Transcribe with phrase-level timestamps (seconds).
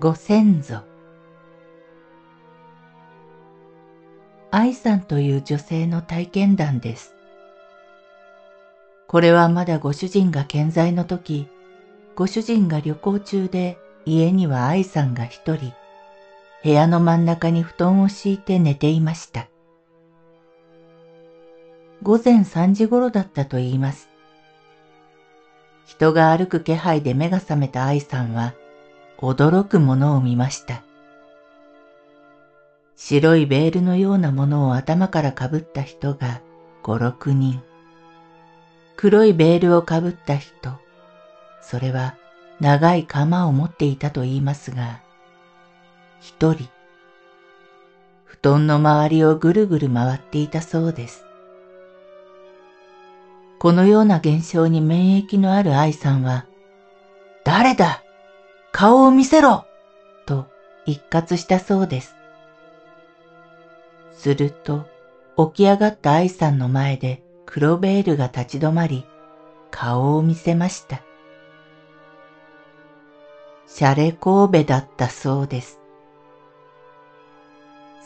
[0.00, 0.80] ご先祖
[4.50, 7.14] 愛さんという女性の体験談です。
[9.06, 11.46] これはまだご主人が健在の時、
[12.16, 15.72] ご主人が旅行中で家には愛さんが一人、
[16.64, 19.46] 部屋の真ん中に布団を敷いて寝ていました。
[22.02, 24.08] 午前3時頃だったと言います。
[25.86, 28.54] 人が歩く気配で目が覚めた愛さんは、
[29.30, 30.82] 驚くものを見ました。
[32.96, 36.40] 白いベールのようなものを頭からかぶった人が
[36.82, 37.62] 五六人。
[38.96, 40.52] 黒いベールをかぶった人、
[41.60, 42.14] それは
[42.60, 45.00] 長い鎌を持っていたと言いますが、
[46.20, 46.68] 一人、
[48.24, 51.24] 布団の周りをぐるぐる回っていたそうです。
[53.58, 56.46] このような現象に免疫のある愛さんは、
[57.44, 58.03] 誰だ
[58.76, 59.66] 顔を見せろ
[60.26, 60.46] と
[60.84, 62.16] 一括したそうです。
[64.12, 64.84] すると、
[65.36, 69.06] 起き上がった愛さんの前で黒ベールが立ち止まり、
[69.70, 71.02] 顔を見せました。
[73.68, 75.78] シャレ神戸だったそうです。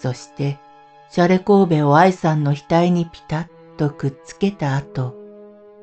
[0.00, 0.58] そして、
[1.10, 5.14] シャレ神戸を愛さんの額にピタッとくっつけた後、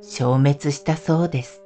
[0.01, 1.60] 消滅したそうです。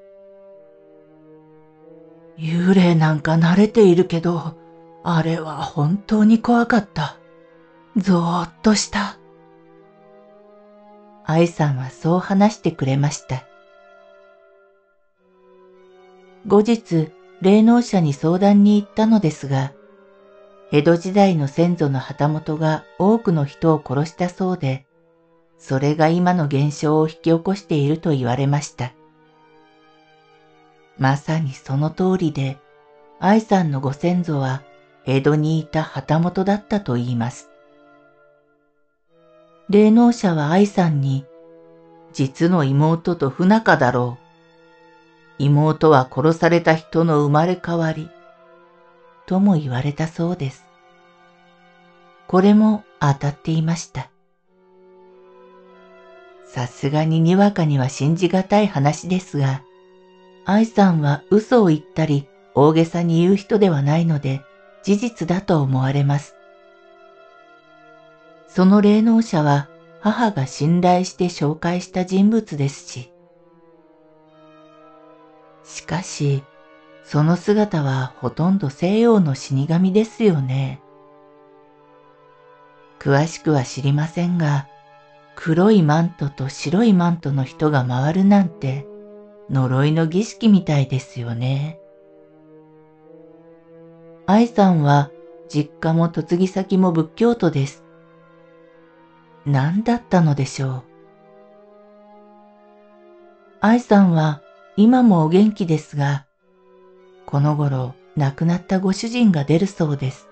[2.37, 4.55] 幽霊なんか慣れているけど、
[5.03, 7.17] あれは本当に怖かった。
[7.97, 9.17] ぞーっとした。
[11.25, 13.45] 愛さんはそう話してくれました。
[16.47, 17.09] 後日、
[17.41, 19.73] 霊能者に相談に行ったのですが、
[20.71, 24.85] 江戸時代の先祖の旗本が多くの人を殺したそうで、
[25.57, 28.93] それが今の現象を引き起こしていると言われました。
[30.97, 32.57] まさにその通りで、
[33.19, 34.63] 愛さんのご先祖は
[35.05, 37.49] 江戸にいた旗本だったと言います。
[39.69, 41.25] 霊能者は愛さんに、
[42.13, 44.25] 実の妹と不仲だろう。
[45.37, 48.09] 妹は殺された人の生まれ変わり、
[49.25, 50.65] とも言われたそうです。
[52.27, 54.09] これも当たっていました。
[56.45, 59.61] さすがににわかには信じがたい話ですが、
[60.45, 64.43] 愛さんは嘘を言ったり大げさに言う人ではないので
[64.83, 66.35] 事実だと思われます。
[68.47, 69.67] その霊能者は
[69.99, 73.11] 母が信頼して紹介した人物ですし。
[75.63, 76.43] しかし、
[77.03, 80.79] その姿はほとんど西洋の死神ですよね。
[82.99, 84.67] 詳しくは知りませんが、
[85.35, 88.87] 黒いマントと白いマントの人が回るなんて
[89.49, 91.79] 呪いの儀式みたいですよね。
[94.25, 95.11] 愛さんは
[95.49, 97.83] 実家も嫁ぎ先も仏教徒です。
[99.45, 100.83] 何だったのでしょう。
[103.61, 104.41] 愛さんは
[104.75, 106.25] 今もお元気ですが、
[107.25, 110.27] この頃亡くなったご主人が出るそうです。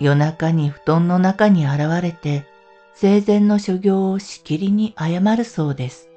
[0.00, 2.46] 夜中に布団の中に現れて
[2.94, 6.08] 生前の所業をしきりに謝るそうです。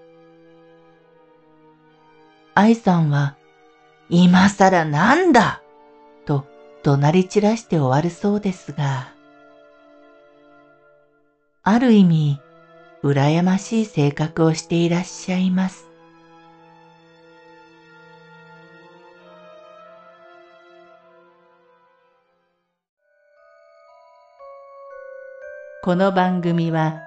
[2.60, 3.36] 愛さんは、
[4.10, 5.62] 今更なんだ？
[6.26, 6.48] と
[6.82, 9.14] 怒鳴り散らして終わるそうですが、
[11.62, 12.42] ある意味、
[13.04, 15.86] 羨ましい性格をしていらっしゃいます。
[25.84, 27.07] この番組は